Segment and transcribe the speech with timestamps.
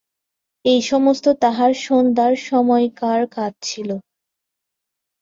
[0.65, 3.89] এ-সমস্তই তাঁহার সন্ধ্যার সময়কার কাজ ছিল।